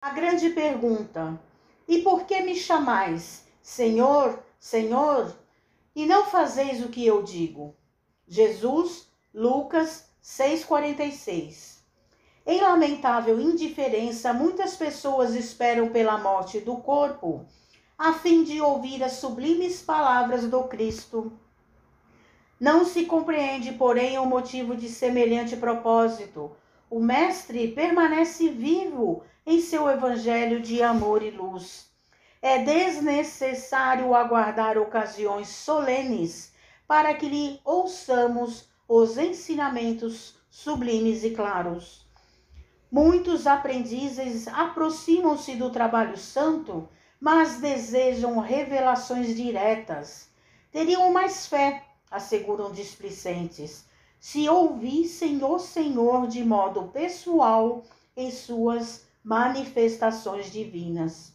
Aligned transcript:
A 0.00 0.10
grande 0.10 0.50
pergunta: 0.50 1.40
E 1.88 2.02
por 2.02 2.24
que 2.24 2.40
me 2.40 2.54
chamais 2.54 3.44
Senhor, 3.60 4.38
Senhor, 4.60 5.36
e 5.92 6.06
não 6.06 6.24
fazeis 6.24 6.80
o 6.84 6.88
que 6.88 7.04
eu 7.04 7.20
digo? 7.20 7.74
Jesus, 8.24 9.08
Lucas 9.34 10.08
6,46 10.22 11.78
Em 12.46 12.60
lamentável 12.60 13.40
indiferença, 13.40 14.32
muitas 14.32 14.76
pessoas 14.76 15.34
esperam 15.34 15.88
pela 15.88 16.16
morte 16.16 16.60
do 16.60 16.76
corpo, 16.76 17.44
a 17.98 18.12
fim 18.12 18.44
de 18.44 18.60
ouvir 18.60 19.02
as 19.02 19.14
sublimes 19.14 19.82
palavras 19.82 20.46
do 20.46 20.62
Cristo. 20.68 21.32
Não 22.60 22.84
se 22.84 23.04
compreende, 23.04 23.72
porém, 23.72 24.16
o 24.16 24.24
motivo 24.24 24.76
de 24.76 24.88
semelhante 24.88 25.56
propósito. 25.56 26.52
O 26.90 27.00
Mestre 27.00 27.68
permanece 27.68 28.48
vivo 28.48 29.22
em 29.44 29.60
seu 29.60 29.90
evangelho 29.90 30.60
de 30.60 30.82
amor 30.82 31.22
e 31.22 31.30
luz. 31.30 31.90
É 32.40 32.58
desnecessário 32.58 34.14
aguardar 34.14 34.78
ocasiões 34.78 35.48
solenes 35.48 36.52
para 36.86 37.12
que 37.12 37.28
lhe 37.28 37.60
ouçamos 37.62 38.68
os 38.88 39.18
ensinamentos 39.18 40.36
sublimes 40.48 41.24
e 41.24 41.30
claros. 41.30 42.06
Muitos 42.90 43.46
aprendizes 43.46 44.48
aproximam-se 44.48 45.56
do 45.56 45.68
trabalho 45.70 46.16
santo, 46.16 46.88
mas 47.20 47.60
desejam 47.60 48.38
revelações 48.38 49.36
diretas. 49.36 50.30
Teriam 50.72 51.12
mais 51.12 51.46
fé, 51.46 51.84
asseguram 52.10 52.72
displicentes, 52.72 53.84
se 54.20 54.48
ouvissem 54.48 55.42
o 55.44 55.58
Senhor 55.58 56.26
de 56.26 56.44
modo 56.44 56.84
pessoal 56.88 57.84
em 58.16 58.30
suas 58.30 59.06
manifestações 59.22 60.50
divinas. 60.50 61.32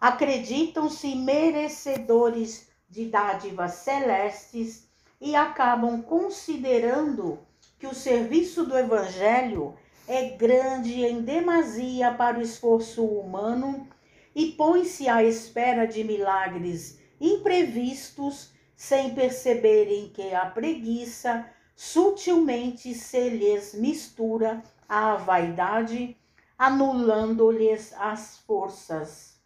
Acreditam-se 0.00 1.14
merecedores 1.14 2.68
de 2.88 3.06
dádivas 3.06 3.72
celestes 3.72 4.86
e 5.20 5.34
acabam 5.34 6.02
considerando 6.02 7.38
que 7.78 7.86
o 7.86 7.94
serviço 7.94 8.64
do 8.64 8.76
Evangelho 8.76 9.74
é 10.06 10.30
grande 10.30 11.04
em 11.04 11.22
demasia 11.22 12.12
para 12.12 12.38
o 12.38 12.42
esforço 12.42 13.04
humano 13.04 13.88
e 14.34 14.52
põe-se 14.52 15.08
à 15.08 15.24
espera 15.24 15.86
de 15.86 16.04
milagres 16.04 16.98
imprevistos 17.20 18.52
sem 18.76 19.14
perceberem 19.14 20.10
que 20.10 20.34
a 20.34 20.46
preguiça 20.46 21.50
sutilmente 21.76 22.94
se 22.94 23.28
lhes 23.28 23.74
mistura 23.74 24.62
à 24.88 25.14
vaidade 25.16 26.16
anulando-lhes 26.58 27.92
as 27.98 28.38
forças. 28.38 29.38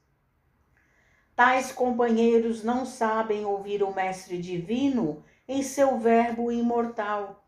Tais 1.34 1.72
companheiros 1.72 2.62
não 2.62 2.86
sabem 2.86 3.44
ouvir 3.44 3.82
o 3.82 3.92
Mestre 3.92 4.38
Divino 4.38 5.24
em 5.48 5.62
seu 5.62 5.98
Verbo 5.98 6.52
imortal. 6.52 7.44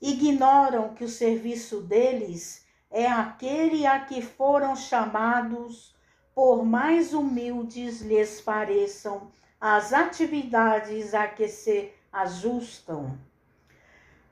Ignoram 0.00 0.94
que 0.94 1.02
o 1.02 1.08
serviço 1.08 1.80
deles 1.80 2.64
é 2.90 3.06
aquele 3.06 3.86
a 3.86 4.00
que 4.00 4.22
foram 4.22 4.76
chamados, 4.76 5.96
por 6.34 6.64
mais 6.64 7.12
humildes 7.12 8.02
lhes 8.02 8.40
pareçam 8.40 9.32
as 9.60 9.92
atividades 9.92 11.14
a 11.14 11.26
que 11.26 11.48
se 11.48 11.90
ajustam. 12.12 13.18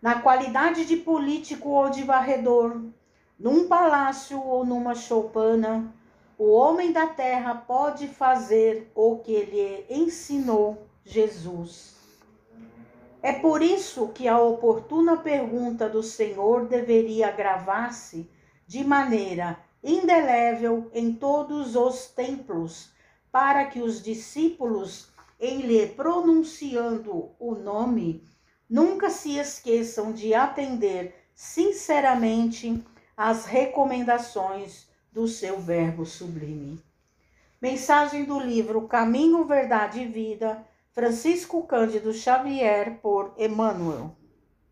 Na 0.00 0.20
qualidade 0.20 0.86
de 0.86 0.96
político 0.96 1.68
ou 1.68 1.90
de 1.90 2.02
varredor, 2.02 2.80
num 3.38 3.68
palácio 3.68 4.42
ou 4.42 4.64
numa 4.64 4.94
choupana, 4.94 5.92
o 6.38 6.52
homem 6.52 6.90
da 6.90 7.06
terra 7.06 7.54
pode 7.54 8.08
fazer 8.08 8.90
o 8.94 9.18
que 9.18 9.42
lhe 9.42 9.84
ensinou 9.90 10.86
Jesus. 11.04 11.96
É 13.22 13.34
por 13.34 13.60
isso 13.60 14.08
que 14.08 14.26
a 14.26 14.38
oportuna 14.38 15.19
pergunta 15.19 15.86
do 15.86 16.02
Senhor 16.02 16.66
deveria 16.66 17.30
gravar-se 17.30 18.30
de 18.66 18.82
maneira 18.82 19.58
indelével 19.84 20.91
em 20.94 21.12
todos 21.12 21.76
os 21.76 22.06
templos, 22.06 22.91
para 23.30 23.66
que 23.66 23.80
os 23.80 24.02
discípulos, 24.02 25.10
em 25.38 25.60
lhe 25.60 25.86
pronunciando 25.88 27.30
o 27.38 27.54
nome, 27.54 28.25
nunca 28.70 29.10
se 29.10 29.36
esqueçam 29.36 30.12
de 30.12 30.32
atender 30.32 31.14
sinceramente 31.34 32.82
as 33.16 33.44
recomendações 33.44 34.88
do 35.12 35.26
seu 35.26 35.58
Verbo 35.58 36.06
sublime. 36.06 36.81
Mensagem 37.60 38.25
do 38.25 38.38
livro 38.38 38.86
Caminho, 38.86 39.44
Verdade 39.44 40.00
e 40.00 40.06
Vida, 40.06 40.64
Francisco 40.92 41.64
Cândido 41.64 42.12
Xavier, 42.12 43.00
por 43.00 43.34
Emmanuel. 43.36 44.16